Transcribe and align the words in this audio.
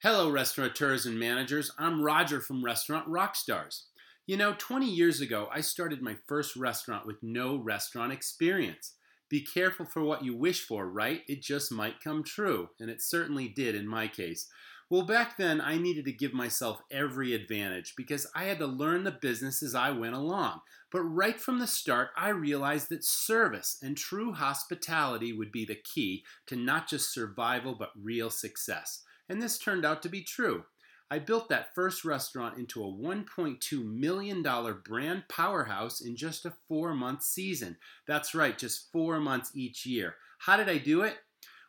Hello, 0.00 0.30
restaurateurs 0.30 1.06
and 1.06 1.18
managers. 1.18 1.72
I'm 1.76 2.02
Roger 2.02 2.40
from 2.40 2.64
Restaurant 2.64 3.08
Rockstars. 3.08 3.86
You 4.28 4.36
know, 4.36 4.54
20 4.56 4.86
years 4.86 5.20
ago, 5.20 5.48
I 5.52 5.60
started 5.60 6.00
my 6.00 6.14
first 6.28 6.54
restaurant 6.54 7.04
with 7.04 7.16
no 7.20 7.56
restaurant 7.56 8.12
experience. 8.12 8.92
Be 9.28 9.40
careful 9.40 9.84
for 9.84 10.04
what 10.04 10.24
you 10.24 10.36
wish 10.36 10.64
for, 10.64 10.88
right? 10.88 11.22
It 11.26 11.42
just 11.42 11.72
might 11.72 12.00
come 12.00 12.22
true, 12.22 12.68
and 12.78 12.88
it 12.88 13.02
certainly 13.02 13.48
did 13.48 13.74
in 13.74 13.88
my 13.88 14.06
case. 14.06 14.46
Well, 14.88 15.02
back 15.02 15.36
then, 15.36 15.60
I 15.60 15.78
needed 15.78 16.04
to 16.04 16.12
give 16.12 16.32
myself 16.32 16.80
every 16.92 17.34
advantage 17.34 17.94
because 17.96 18.24
I 18.36 18.44
had 18.44 18.60
to 18.60 18.68
learn 18.68 19.02
the 19.02 19.10
business 19.10 19.64
as 19.64 19.74
I 19.74 19.90
went 19.90 20.14
along. 20.14 20.60
But 20.92 21.02
right 21.02 21.40
from 21.40 21.58
the 21.58 21.66
start, 21.66 22.10
I 22.16 22.28
realized 22.28 22.88
that 22.90 23.04
service 23.04 23.76
and 23.82 23.96
true 23.96 24.32
hospitality 24.32 25.32
would 25.32 25.50
be 25.50 25.64
the 25.64 25.74
key 25.74 26.22
to 26.46 26.54
not 26.54 26.88
just 26.88 27.12
survival, 27.12 27.74
but 27.76 27.90
real 28.00 28.30
success 28.30 29.02
and 29.28 29.40
this 29.40 29.58
turned 29.58 29.84
out 29.84 30.02
to 30.02 30.08
be 30.08 30.22
true. 30.22 30.64
I 31.10 31.18
built 31.18 31.48
that 31.48 31.74
first 31.74 32.04
restaurant 32.04 32.58
into 32.58 32.82
a 32.82 32.92
$1.2 32.92 33.84
million 33.84 34.44
brand 34.84 35.24
powerhouse 35.28 36.00
in 36.02 36.16
just 36.16 36.44
a 36.44 36.52
four 36.68 36.94
month 36.94 37.22
season. 37.22 37.78
That's 38.06 38.34
right, 38.34 38.58
just 38.58 38.92
four 38.92 39.18
months 39.18 39.52
each 39.54 39.86
year. 39.86 40.16
How 40.38 40.56
did 40.56 40.68
I 40.68 40.78
do 40.78 41.02
it? 41.02 41.16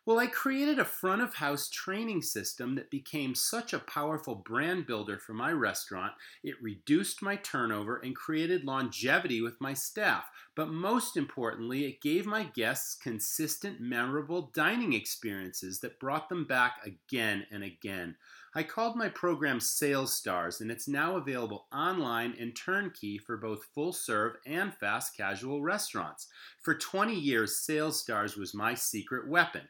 Well, 0.06 0.18
I 0.18 0.28
created 0.28 0.80
a 0.80 0.86
front 0.86 1.22
of 1.22 1.36
house 1.36 1.70
training 1.70 2.24
system 2.24 2.74
that 2.76 2.90
became 2.90 3.36
such 3.36 3.74
a 3.74 3.80
powerful 3.80 4.34
brand 4.34 4.88
builder 4.88 5.20
for 5.20 5.34
my 5.34 5.52
restaurant. 5.52 6.14
It 6.44 6.56
reduced 6.64 7.22
my 7.22 7.36
turnover 7.36 7.98
and 7.98 8.16
created 8.16 8.64
longevity 8.64 9.42
with 9.42 9.62
my 9.62 9.76
staff. 9.76 10.26
But 10.56 10.70
most 10.70 11.16
importantly, 11.16 11.86
it 11.86 12.02
gave 12.02 12.26
my 12.26 12.44
guests 12.44 12.96
consistent, 12.96 13.82
memorable 13.82 14.50
dining 14.54 14.94
experiences 14.94 15.80
that 15.82 16.00
brought 16.00 16.28
them 16.28 16.46
back 16.46 16.78
again 16.84 17.46
and 17.52 17.64
again. 17.64 18.16
I 18.56 18.64
called 18.64 18.96
my 18.96 19.10
program 19.10 19.60
Sales 19.60 20.16
Stars, 20.16 20.60
and 20.60 20.72
it's 20.72 20.88
now 20.88 21.18
available 21.18 21.68
online 21.72 22.36
and 22.40 22.56
turnkey 22.56 23.20
for 23.20 23.38
both 23.38 23.68
full 23.76 23.94
serve 23.94 24.38
and 24.48 24.74
fast 24.74 25.16
casual 25.16 25.62
restaurants. 25.62 26.28
For 26.64 26.74
20 26.74 27.14
years, 27.14 27.58
Sales 27.58 28.00
Stars 28.00 28.36
was 28.36 28.56
my 28.56 28.74
secret 28.74 29.28
weapon. 29.28 29.68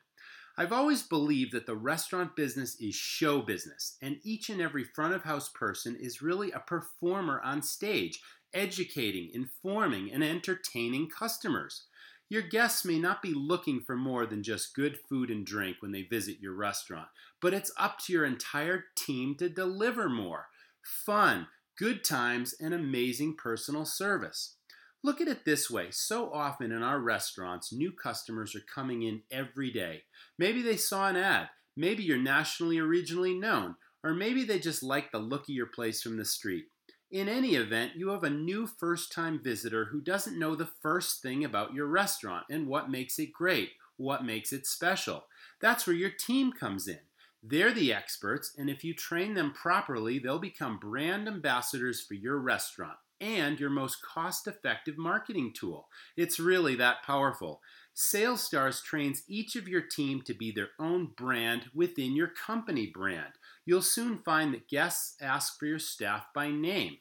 I've 0.60 0.74
always 0.74 1.04
believed 1.04 1.54
that 1.54 1.68
the 1.68 1.78
restaurant 1.78 2.36
business 2.36 2.76
is 2.82 2.94
show 2.94 3.42
business, 3.42 3.96
and 4.02 4.18
each 4.24 4.50
and 4.50 4.60
every 4.60 4.84
front 4.84 5.14
of 5.14 5.24
house 5.24 5.48
person 5.48 5.96
is 5.96 6.22
really 6.22 6.52
a 6.52 6.60
performer 6.60 7.40
on 7.46 7.62
stage, 7.62 8.20
educating, 8.54 9.30
informing, 9.34 10.12
and 10.12 10.22
entertaining 10.22 11.08
customers. 11.08 11.86
Your 12.28 12.42
guests 12.42 12.84
may 12.84 13.00
not 13.00 13.22
be 13.22 13.34
looking 13.34 13.80
for 13.80 13.96
more 13.96 14.26
than 14.26 14.44
just 14.44 14.76
good 14.76 14.98
food 15.08 15.30
and 15.32 15.46
drink 15.46 15.78
when 15.80 15.94
they 15.94 16.02
visit 16.02 16.42
your 16.42 16.56
restaurant, 16.56 17.08
but 17.42 17.54
it's 17.54 17.72
up 17.78 18.00
to 18.00 18.12
your 18.12 18.26
entire 18.26 18.84
team 18.98 19.36
to 19.36 19.48
deliver 19.48 20.10
more 20.10 20.48
fun, 20.84 21.48
good 21.78 22.04
times, 22.04 22.54
and 22.60 22.74
amazing 22.74 23.38
personal 23.38 23.86
service. 23.86 24.58
Look 25.02 25.22
at 25.22 25.30
it 25.30 25.46
this 25.46 25.72
way 25.72 25.92
so 25.92 26.30
often 26.34 26.74
in 26.74 26.84
our 26.84 27.00
restaurants, 27.00 27.72
new 27.72 27.92
customers 27.92 28.54
are 28.54 28.74
coming 28.74 29.04
in 29.04 29.22
every 29.32 29.72
day. 29.72 30.04
Maybe 30.38 30.62
they 30.62 30.76
saw 30.76 31.08
an 31.08 31.16
ad, 31.16 31.50
maybe 31.78 32.04
you're 32.04 32.18
nationally 32.18 32.78
or 32.80 32.86
regionally 32.86 33.40
known, 33.40 33.76
or 34.04 34.14
maybe 34.14 34.44
they 34.44 34.60
just 34.60 34.84
like 34.84 35.12
the 35.12 35.20
look 35.20 35.44
of 35.44 35.56
your 35.56 35.68
place 35.68 36.02
from 36.02 36.18
the 36.18 36.26
street. 36.26 36.66
In 37.12 37.30
any 37.30 37.56
event, 37.56 37.94
you 37.96 38.10
have 38.10 38.26
a 38.26 38.30
new 38.30 38.68
first 38.68 39.14
time 39.14 39.40
visitor 39.42 39.86
who 39.86 40.02
doesn't 40.02 40.38
know 40.38 40.54
the 40.54 40.70
first 40.82 41.22
thing 41.22 41.46
about 41.46 41.74
your 41.74 41.88
restaurant 41.88 42.46
and 42.50 42.68
what 42.68 42.92
makes 42.92 43.18
it 43.20 43.32
great, 43.32 43.72
what 43.96 44.26
makes 44.26 44.52
it 44.52 44.68
special. 44.68 45.26
That's 45.62 45.88
where 45.88 45.96
your 45.96 46.12
team 46.12 46.52
comes 46.52 46.90
in. 46.90 47.00
They're 47.42 47.74
the 47.74 47.94
experts, 47.94 48.54
and 48.58 48.70
if 48.70 48.84
you 48.84 48.94
train 48.94 49.34
them 49.34 49.54
properly, 49.54 50.20
they'll 50.20 50.40
become 50.40 50.78
brand 50.78 51.30
ambassadors 51.30 52.02
for 52.02 52.16
your 52.16 52.38
restaurant 52.38 52.98
and 53.22 53.60
your 53.60 53.70
most 53.70 54.02
cost 54.02 54.48
effective 54.48 54.98
marketing 54.98 55.54
tool. 55.54 55.88
It's 56.16 56.40
really 56.40 56.76
that 56.76 57.04
powerful. 57.04 57.62
Sales 57.94 58.42
Stars 58.44 58.82
trains 58.82 59.24
each 59.28 59.56
of 59.56 59.68
your 59.68 59.82
team 59.82 60.22
to 60.22 60.34
be 60.34 60.52
their 60.52 60.70
own 60.80 61.12
brand 61.18 61.70
within 61.74 62.16
your 62.16 62.28
company 62.30 62.88
brand. 62.88 63.34
You'll 63.66 63.82
soon 63.82 64.20
find 64.20 64.54
that 64.54 64.70
guests 64.70 65.16
ask 65.22 65.60
for 65.60 65.66
your 65.66 65.80
staff 65.80 66.28
by 66.34 66.50
name. 66.50 66.98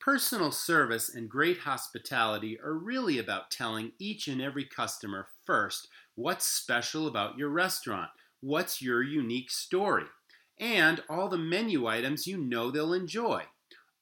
Personal 0.00 0.50
service 0.50 1.14
and 1.14 1.28
great 1.28 1.58
hospitality 1.58 2.58
are 2.58 2.72
really 2.72 3.18
about 3.18 3.50
telling 3.50 3.92
each 3.98 4.28
and 4.28 4.40
every 4.40 4.64
customer 4.64 5.26
first 5.44 5.88
what's 6.14 6.46
special 6.46 7.06
about 7.06 7.36
your 7.36 7.50
restaurant, 7.50 8.08
what's 8.40 8.80
your 8.80 9.02
unique 9.02 9.50
story, 9.50 10.06
and 10.58 11.02
all 11.10 11.28
the 11.28 11.36
menu 11.36 11.86
items 11.86 12.26
you 12.26 12.38
know 12.38 12.70
they'll 12.70 12.94
enjoy 12.94 13.44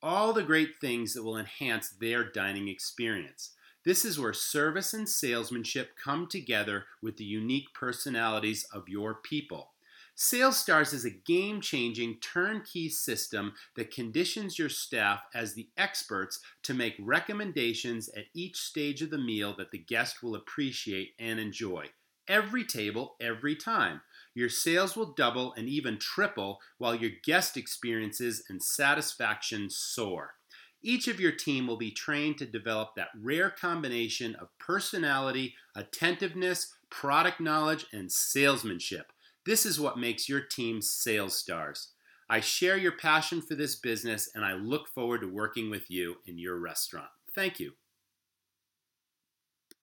all 0.02 0.32
the 0.32 0.42
great 0.42 0.80
things 0.80 1.14
that 1.14 1.22
will 1.22 1.36
enhance 1.36 1.90
their 1.90 2.24
dining 2.24 2.68
experience. 2.68 3.52
This 3.84 4.04
is 4.04 4.18
where 4.18 4.32
service 4.32 4.92
and 4.92 5.08
salesmanship 5.08 5.90
come 6.02 6.26
together 6.26 6.84
with 7.02 7.16
the 7.16 7.24
unique 7.24 7.72
personalities 7.74 8.66
of 8.72 8.88
your 8.88 9.14
people. 9.14 9.72
Sales 10.20 10.58
Stars 10.58 10.92
is 10.92 11.04
a 11.04 11.10
game 11.10 11.60
changing 11.60 12.18
turnkey 12.20 12.88
system 12.88 13.52
that 13.76 13.94
conditions 13.94 14.58
your 14.58 14.68
staff 14.68 15.20
as 15.32 15.54
the 15.54 15.68
experts 15.76 16.40
to 16.64 16.74
make 16.74 16.96
recommendations 16.98 18.08
at 18.10 18.24
each 18.34 18.56
stage 18.56 19.00
of 19.00 19.10
the 19.10 19.18
meal 19.18 19.54
that 19.56 19.70
the 19.70 19.78
guest 19.78 20.20
will 20.20 20.34
appreciate 20.34 21.12
and 21.20 21.38
enjoy. 21.38 21.86
Every 22.26 22.64
table, 22.64 23.14
every 23.20 23.54
time. 23.54 24.00
Your 24.38 24.48
sales 24.48 24.96
will 24.96 25.14
double 25.14 25.52
and 25.54 25.68
even 25.68 25.98
triple 25.98 26.60
while 26.78 26.94
your 26.94 27.10
guest 27.24 27.56
experiences 27.56 28.44
and 28.48 28.62
satisfaction 28.62 29.68
soar. 29.68 30.34
Each 30.80 31.08
of 31.08 31.18
your 31.18 31.32
team 31.32 31.66
will 31.66 31.76
be 31.76 31.90
trained 31.90 32.38
to 32.38 32.46
develop 32.46 32.90
that 32.94 33.08
rare 33.20 33.50
combination 33.50 34.36
of 34.36 34.56
personality, 34.60 35.56
attentiveness, 35.74 36.72
product 36.88 37.40
knowledge, 37.40 37.86
and 37.92 38.12
salesmanship. 38.12 39.10
This 39.44 39.66
is 39.66 39.80
what 39.80 39.98
makes 39.98 40.28
your 40.28 40.42
team 40.42 40.82
sales 40.82 41.36
stars. 41.36 41.94
I 42.30 42.38
share 42.38 42.76
your 42.76 42.92
passion 42.92 43.42
for 43.42 43.56
this 43.56 43.74
business 43.74 44.30
and 44.36 44.44
I 44.44 44.52
look 44.52 44.86
forward 44.86 45.22
to 45.22 45.26
working 45.26 45.68
with 45.68 45.90
you 45.90 46.18
in 46.26 46.38
your 46.38 46.60
restaurant. 46.60 47.10
Thank 47.34 47.58
you. 47.58 47.72